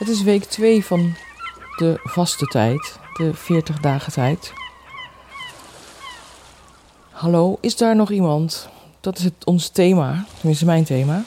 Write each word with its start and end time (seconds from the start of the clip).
Het 0.00 0.08
is 0.08 0.22
week 0.22 0.44
2 0.44 0.84
van 0.84 1.14
de 1.76 2.00
vaste 2.02 2.46
tijd, 2.46 2.98
de 3.14 3.34
40 3.34 3.80
dagen 3.80 4.12
tijd. 4.12 4.52
Hallo, 7.10 7.58
is 7.60 7.76
daar 7.76 7.96
nog 7.96 8.10
iemand? 8.10 8.68
Dat 9.00 9.18
is 9.18 9.24
het, 9.24 9.44
ons 9.44 9.68
thema, 9.68 10.26
tenminste 10.38 10.64
mijn 10.64 10.84
thema. 10.84 11.24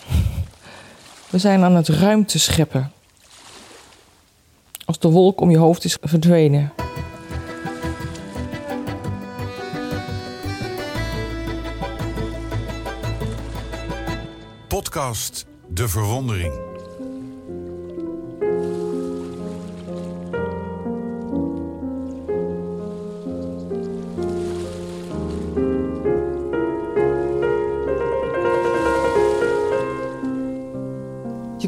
We 1.29 1.37
zijn 1.37 1.63
aan 1.63 1.75
het 1.75 1.87
ruimte 1.87 2.39
scheppen. 2.39 2.91
Als 4.85 4.99
de 4.99 5.09
wolk 5.09 5.41
om 5.41 5.49
je 5.51 5.57
hoofd 5.57 5.83
is 5.83 5.97
verdwenen. 6.01 6.73
Podcast 14.67 15.45
De 15.67 15.87
Verwondering. 15.87 16.73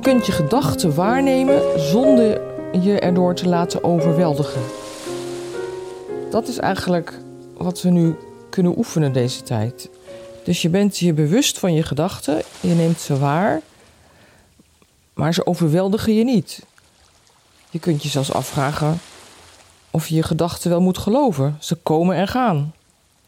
Kunt 0.05 0.25
je 0.25 0.31
gedachten 0.31 0.95
waarnemen 0.95 1.79
zonder 1.79 2.41
je 2.81 2.99
erdoor 2.99 3.35
te 3.35 3.47
laten 3.47 3.83
overweldigen. 3.83 4.61
Dat 6.31 6.47
is 6.47 6.57
eigenlijk 6.57 7.19
wat 7.57 7.81
we 7.81 7.89
nu 7.89 8.15
kunnen 8.49 8.77
oefenen 8.77 9.13
deze 9.13 9.43
tijd. 9.43 9.89
Dus 10.43 10.61
je 10.61 10.69
bent 10.69 10.97
je 10.97 11.13
bewust 11.13 11.59
van 11.59 11.73
je 11.73 11.83
gedachten, 11.83 12.41
je 12.59 12.73
neemt 12.73 12.99
ze 12.99 13.17
waar, 13.17 13.61
maar 15.13 15.33
ze 15.33 15.45
overweldigen 15.45 16.15
je 16.15 16.23
niet. 16.23 16.65
Je 17.69 17.79
kunt 17.79 18.03
je 18.03 18.09
zelfs 18.09 18.33
afvragen 18.33 18.99
of 19.91 20.07
je 20.07 20.15
je 20.15 20.23
gedachten 20.23 20.69
wel 20.69 20.81
moet 20.81 20.97
geloven. 20.97 21.57
Ze 21.59 21.75
komen 21.75 22.15
en 22.15 22.27
gaan. 22.27 22.73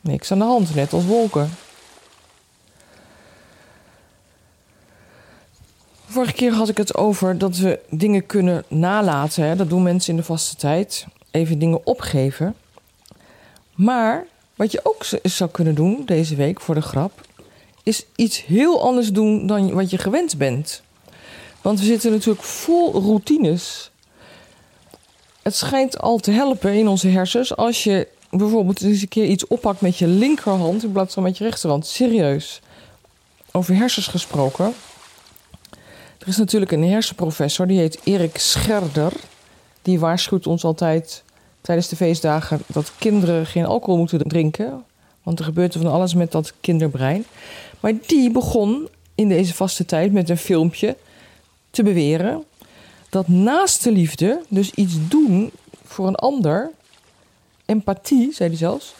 Niks 0.02 0.32
aan 0.32 0.40
de 0.40 0.46
hand, 0.46 0.76
net 0.76 0.94
als 0.94 1.06
wolken. 1.06 1.50
Vorige 6.10 6.34
keer 6.34 6.54
had 6.54 6.70
ik 6.70 6.78
het 6.78 6.96
over 6.96 7.38
dat 7.38 7.58
we 7.58 7.80
dingen 7.90 8.26
kunnen 8.26 8.64
nalaten. 8.68 9.44
Hè? 9.44 9.56
Dat 9.56 9.70
doen 9.70 9.84
mensen 9.84 10.12
in 10.12 10.20
de 10.20 10.26
vaste 10.26 10.56
tijd. 10.56 11.06
Even 11.32 11.60
dingen 11.60 11.86
opgeven. 11.86 12.56
Maar 13.76 14.26
wat 14.56 14.72
je 14.72 14.80
ook 14.84 15.06
zou 15.24 15.50
kunnen 15.50 15.76
doen 15.76 16.04
deze 16.06 16.36
week 16.36 16.62
voor 16.62 16.76
de 16.76 16.82
grap, 16.82 17.26
is 17.84 18.06
iets 18.16 18.46
heel 18.46 18.82
anders 18.82 19.12
doen 19.12 19.48
dan 19.48 19.74
wat 19.74 19.90
je 19.90 19.98
gewend 19.98 20.38
bent. 20.38 20.82
Want 21.62 21.80
we 21.80 21.86
zitten 21.86 22.12
natuurlijk 22.12 22.44
vol 22.44 22.92
routines. 22.92 23.92
Het 25.42 25.56
schijnt 25.56 26.00
al 26.00 26.18
te 26.18 26.32
helpen 26.32 26.74
in 26.74 26.88
onze 26.88 27.08
hersens 27.08 27.56
als 27.56 27.84
je 27.84 28.08
bijvoorbeeld 28.30 28.82
eens 28.82 29.02
een 29.02 29.08
keer 29.08 29.26
iets 29.26 29.48
oppakt 29.48 29.82
met 29.82 29.98
je 29.98 30.08
linkerhand 30.08 30.84
in 30.84 30.92
plaats 30.92 31.14
van 31.14 31.24
met 31.24 31.38
je 31.38 31.44
rechterhand. 31.44 31.88
Serieus. 31.88 32.62
Over 33.52 33.76
hersens 33.76 34.08
gesproken. 34.08 34.74
Er 36.28 36.34
is 36.34 36.40
natuurlijk 36.40 36.72
een 36.72 36.84
hersenprofessor, 36.84 37.68
die 37.68 37.80
heet 37.80 38.00
Erik 38.04 38.38
Scherder. 38.38 39.14
Die 39.82 40.00
waarschuwt 40.00 40.48
ons 40.48 40.64
altijd 40.64 41.24
tijdens 41.62 41.88
de 41.88 41.96
feestdagen 41.96 42.62
dat 42.66 42.92
kinderen 42.98 43.46
geen 43.46 43.66
alcohol 43.66 43.98
moeten 43.98 44.28
drinken. 44.28 44.84
Want 45.24 45.40
er 45.40 45.46
gebeurt 45.46 45.74
er 45.74 45.82
van 45.82 45.92
alles 45.92 46.14
met 46.14 46.32
dat 46.32 46.54
kinderbrein. 46.62 47.26
Maar 47.80 47.94
die 48.06 48.32
begon 48.32 48.88
in 49.16 49.30
deze 49.30 49.54
vaste 49.54 49.86
tijd 49.86 50.12
met 50.12 50.30
een 50.30 50.38
filmpje 50.38 50.98
te 51.70 51.84
beweren 51.84 52.44
dat 53.10 53.28
naast 53.28 53.84
de 53.84 53.92
liefde, 53.92 54.42
dus 54.48 54.72
iets 54.72 54.96
doen 55.08 55.52
voor 55.86 56.08
een 56.08 56.16
ander, 56.16 56.72
empathie, 57.66 58.34
zei 58.34 58.50
hij 58.50 58.58
zelfs, 58.58 58.94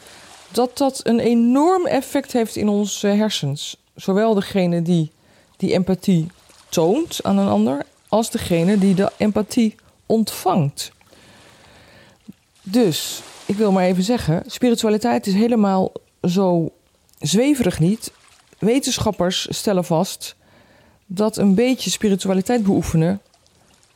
dat 0.52 0.78
dat 0.78 1.00
een 1.04 1.20
enorm 1.20 1.86
effect 1.86 2.34
heeft 2.34 2.56
in 2.56 2.70
onze 2.70 3.08
hersens. 3.08 3.78
Zowel 3.96 4.34
degene 4.34 4.82
die 4.82 5.12
die 5.58 5.74
empathie 5.74 6.28
toont 6.70 7.20
aan 7.24 7.38
een 7.38 7.48
ander, 7.48 7.86
als 8.08 8.32
degene 8.32 8.78
die 8.78 8.96
de 8.96 9.12
empathie 9.18 9.76
ontvangt. 10.06 10.92
Dus, 12.62 13.22
ik 13.46 13.56
wil 13.56 13.72
maar 13.72 13.86
even 13.86 14.04
zeggen, 14.04 14.44
spiritualiteit 14.48 15.28
is 15.28 15.34
helemaal 15.34 15.92
zo 16.22 16.72
zweverig 17.20 17.80
niet. 17.80 18.12
Wetenschappers 18.60 19.48
stellen 19.50 19.86
vast 19.86 20.36
dat 21.06 21.38
een 21.38 21.54
beetje 21.56 21.90
spiritualiteit 21.90 22.64
beoefenen 22.64 23.22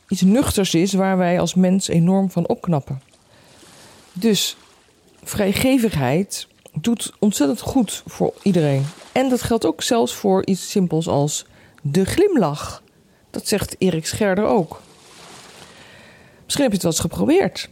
iets 0.08 0.20
nuchters 0.20 0.74
is 0.74 0.92
waar 0.92 1.18
wij 1.18 1.40
als 1.40 1.54
mens 1.54 1.88
enorm 1.88 2.30
van 2.30 2.48
opknappen. 2.48 3.02
Dus 4.12 4.56
vrijgevigheid 5.22 6.46
doet 6.72 7.12
ontzettend 7.18 7.60
goed 7.60 8.02
voor 8.06 8.32
iedereen. 8.42 8.86
En 9.12 9.28
dat 9.28 9.42
geldt 9.42 9.66
ook 9.66 9.82
zelfs 9.82 10.14
voor 10.14 10.46
iets 10.46 10.70
simpels 10.70 11.08
als 11.08 11.46
de 11.82 12.04
glimlach. 12.04 12.82
Dat 13.30 13.48
zegt 13.48 13.74
Erik 13.78 14.06
Scherder 14.06 14.44
ook. 14.44 14.80
Misschien 16.44 16.64
heb 16.64 16.72
je 16.72 16.78
het 16.78 16.82
wel 16.82 16.92
eens 16.92 17.00
geprobeerd. 17.00 17.68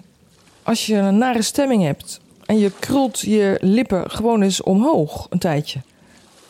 Als 0.63 0.87
je 0.87 0.95
een 0.95 1.19
nare 1.19 1.43
stemming 1.43 1.83
hebt 1.83 2.21
en 2.47 2.59
je 2.59 2.73
krult 2.79 3.21
je 3.21 3.59
lippen 3.61 4.11
gewoon 4.11 4.43
eens 4.43 4.63
omhoog 4.63 5.27
een 5.31 5.39
tijdje. 5.39 5.81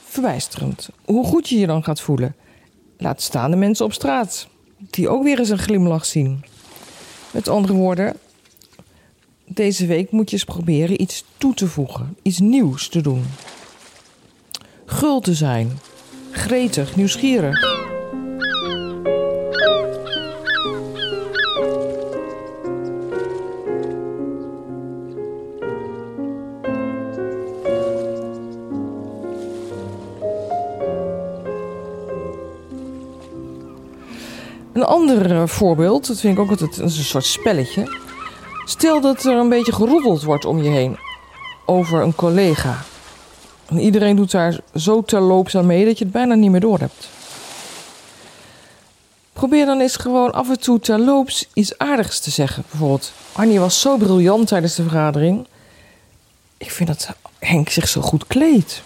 Verbijsterend. 0.05 0.89
Hoe 1.05 1.27
goed 1.27 1.49
je 1.49 1.59
je 1.59 1.67
dan 1.67 1.85
gaat 1.85 2.01
voelen. 2.01 2.35
Laat 2.99 3.23
staan 3.23 3.51
de 3.51 3.57
mensen 3.57 3.85
op 3.85 3.93
straat, 3.93 4.47
die 4.77 5.09
ook 5.09 5.23
weer 5.23 5.39
eens 5.39 5.49
een 5.49 5.59
glimlach 5.59 6.07
zien. 6.07 6.45
Met 7.31 7.49
andere 7.49 7.73
woorden, 7.73 8.17
deze 9.45 9.87
week 9.87 10.11
moet 10.11 10.31
je 10.31 10.37
eens 10.37 10.45
proberen 10.45 11.03
iets 11.03 11.25
toe 11.37 11.55
te 11.55 11.67
voegen, 11.67 12.17
iets 12.23 12.39
nieuws 12.39 12.89
te 12.89 13.01
doen. 13.01 13.25
Gul 14.85 15.21
te 15.21 15.35
zijn, 15.35 15.79
gretig, 16.31 16.97
nieuwsgierig. 16.97 17.79
Een 34.73 34.85
ander 34.85 35.31
eh, 35.31 35.47
voorbeeld, 35.47 36.07
dat 36.07 36.21
vind 36.21 36.35
ik 36.37 36.43
ook 36.43 36.51
altijd 36.51 36.79
een 36.79 36.91
soort 36.91 37.25
spelletje. 37.25 37.99
Stel 38.65 39.01
dat 39.01 39.25
er 39.25 39.37
een 39.37 39.49
beetje 39.49 39.73
geroddeld 39.73 40.23
wordt 40.23 40.45
om 40.45 40.63
je 40.63 40.69
heen 40.69 40.99
over 41.67 42.03
een 42.03 42.15
collega. 42.15 42.90
En 43.71 43.79
iedereen 43.79 44.17
doet 44.17 44.31
daar 44.31 44.61
zo 44.75 45.03
terloops 45.03 45.57
aan 45.57 45.67
mee 45.67 45.85
dat 45.85 45.99
je 45.99 46.05
het 46.05 46.13
bijna 46.13 46.35
niet 46.35 46.51
meer 46.51 46.61
door 46.61 46.79
hebt. 46.79 47.09
Probeer 49.33 49.67
dan 49.67 49.81
eens 49.81 49.97
gewoon 49.97 50.33
af 50.33 50.49
en 50.49 50.61
toe 50.61 50.81
terloops 50.81 51.49
iets 51.53 51.79
aardigs 51.79 52.21
te 52.21 52.31
zeggen. 52.31 52.65
Bijvoorbeeld, 52.71 53.13
Annie 53.33 53.61
was 53.61 53.81
zo 53.81 53.97
briljant 53.97 54.49
tijdens 54.49 54.75
de 54.75 54.83
vergadering. 54.83 55.47
Ik 56.57 56.71
vind 56.71 56.89
dat 56.89 57.09
Henk 57.39 57.69
zich 57.69 57.89
zo 57.89 58.01
goed 58.01 58.27
kleedt. 58.27 58.83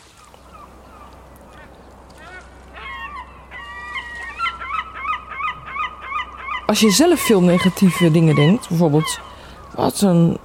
Als 6.66 6.80
je 6.80 6.90
zelf 6.90 7.20
veel 7.20 7.42
negatieve 7.42 8.10
dingen 8.10 8.34
denkt, 8.34 8.68
bijvoorbeeld, 8.68 9.18
wat 9.74 10.00
een 10.00 10.38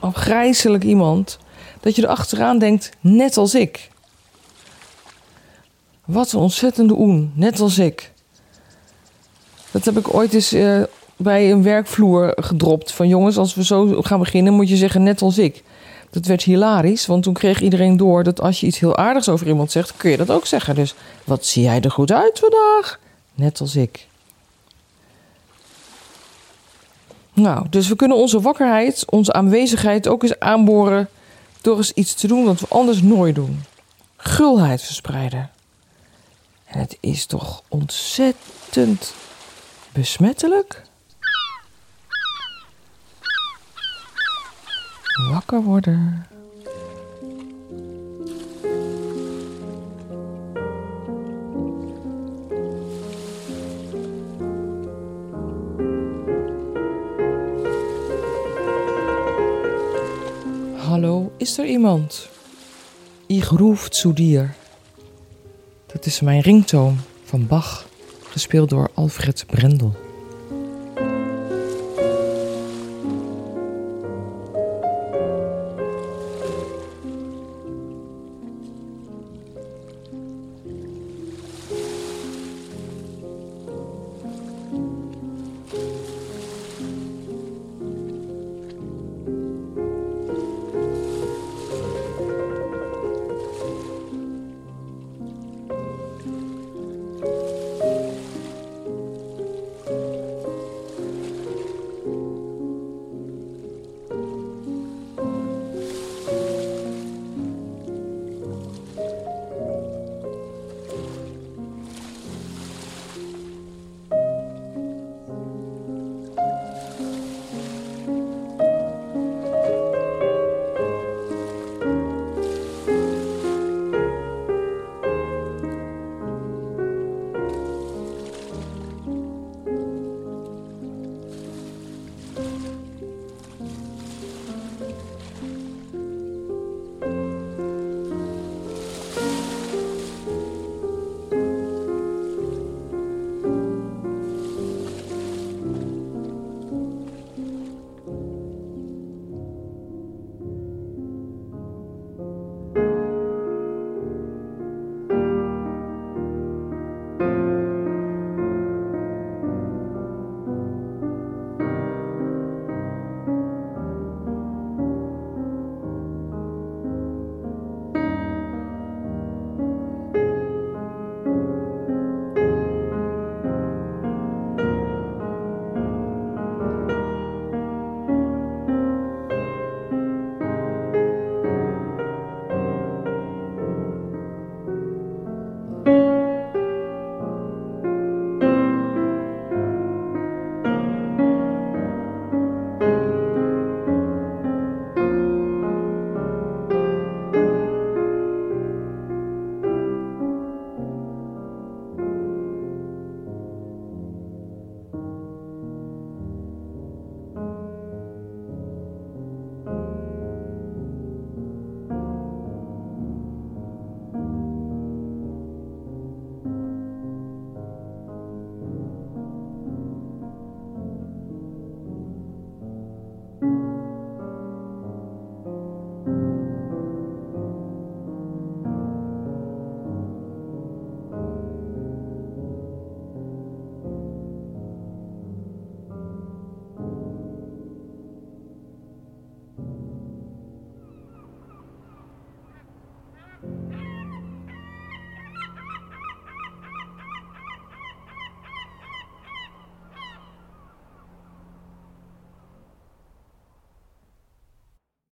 afgrijzelijk 0.00 0.84
iemand, 0.84 1.38
dat 1.80 1.96
je 1.96 2.02
er 2.02 2.08
achteraan 2.08 2.58
denkt, 2.58 2.90
net 3.00 3.36
als 3.36 3.54
ik. 3.54 3.90
Wat 6.04 6.32
een 6.32 6.40
ontzettende 6.40 6.94
oen, 6.94 7.32
net 7.34 7.60
als 7.60 7.78
ik. 7.78 8.12
Dat 9.70 9.84
heb 9.84 9.98
ik 9.98 10.14
ooit 10.14 10.34
eens 10.34 10.52
uh, 10.52 10.82
bij 11.16 11.50
een 11.50 11.62
werkvloer 11.62 12.32
gedropt. 12.36 12.92
Van 12.92 13.08
jongens, 13.08 13.36
als 13.36 13.54
we 13.54 13.64
zo 13.64 14.02
gaan 14.02 14.18
beginnen, 14.18 14.52
moet 14.52 14.68
je 14.68 14.76
zeggen 14.76 15.02
net 15.02 15.22
als 15.22 15.38
ik. 15.38 15.62
Dat 16.10 16.26
werd 16.26 16.42
hilarisch, 16.42 17.06
want 17.06 17.22
toen 17.22 17.34
kreeg 17.34 17.60
iedereen 17.60 17.96
door 17.96 18.22
dat 18.22 18.40
als 18.40 18.60
je 18.60 18.66
iets 18.66 18.78
heel 18.78 18.96
aardigs 18.96 19.28
over 19.28 19.46
iemand 19.46 19.70
zegt, 19.70 19.96
kun 19.96 20.10
je 20.10 20.16
dat 20.16 20.30
ook 20.30 20.46
zeggen. 20.46 20.74
Dus 20.74 20.94
wat 21.24 21.46
zie 21.46 21.62
jij 21.62 21.80
er 21.80 21.90
goed 21.90 22.12
uit 22.12 22.38
vandaag? 22.38 22.98
Net 23.34 23.60
als 23.60 23.76
ik. 23.76 24.06
Nou, 27.32 27.66
dus 27.70 27.88
we 27.88 27.96
kunnen 27.96 28.16
onze 28.16 28.40
wakkerheid, 28.40 29.04
onze 29.10 29.32
aanwezigheid 29.32 30.08
ook 30.08 30.22
eens 30.22 30.38
aanboren 30.38 31.08
door 31.66 31.76
eens 31.76 31.92
iets 31.92 32.14
te 32.14 32.26
doen 32.26 32.44
wat 32.44 32.60
we 32.60 32.66
anders 32.68 33.02
nooit 33.02 33.34
doen. 33.34 33.64
Gulheid 34.16 34.82
verspreiden. 34.82 35.50
En 36.64 36.78
het 36.78 36.96
is 37.00 37.26
toch 37.26 37.62
ontzettend 37.68 39.14
besmettelijk? 39.92 40.82
Wakker 45.30 45.62
worden. 45.62 46.26
Is 61.46 61.58
er 61.58 61.66
iemand. 61.66 62.28
Ich 63.26 63.52
ruft 63.52 63.94
zu 63.94 64.12
dir. 64.12 64.54
Dat 65.86 66.06
is 66.06 66.20
mijn 66.20 66.40
ringtoon 66.40 66.98
van 67.24 67.46
Bach, 67.46 67.86
gespeeld 68.30 68.68
door 68.68 68.90
Alfred 68.94 69.44
Brendel. 69.46 70.05